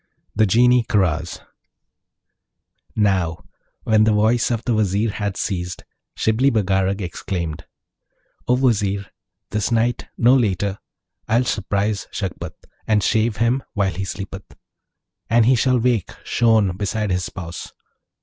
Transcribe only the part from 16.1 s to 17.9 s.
shorn beside his spouse.